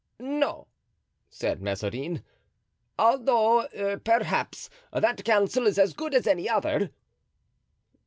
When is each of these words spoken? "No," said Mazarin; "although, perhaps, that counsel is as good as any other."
"No," 0.17 0.65
said 1.29 1.61
Mazarin; 1.61 2.23
"although, 2.97 3.67
perhaps, 4.03 4.67
that 4.91 5.23
counsel 5.23 5.67
is 5.67 5.77
as 5.77 5.93
good 5.93 6.15
as 6.15 6.25
any 6.25 6.49
other." 6.49 6.89